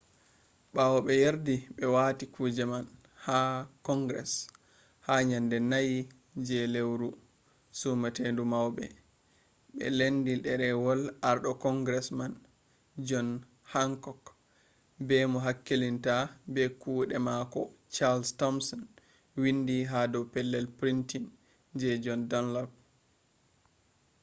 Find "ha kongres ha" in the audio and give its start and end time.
3.25-5.13